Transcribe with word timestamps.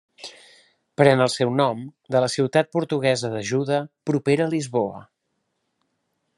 Pren 1.01 1.19
el 1.25 1.29
seu 1.33 1.51
nom 1.59 1.83
de 2.15 2.23
la 2.25 2.31
ciutat 2.37 2.71
portuguesa 2.77 3.31
d'Ajuda, 3.35 3.83
propera 4.11 4.47
a 4.47 4.51
Lisboa. 4.57 5.07